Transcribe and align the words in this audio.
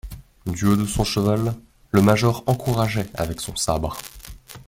Du 0.47 0.65
haut 0.65 0.75
de 0.77 0.87
son 0.87 1.03
cheval, 1.03 1.53
le 1.91 2.01
major 2.01 2.43
encourageait 2.47 3.07
avec 3.13 3.39
son 3.39 3.55
sabre. 3.55 3.95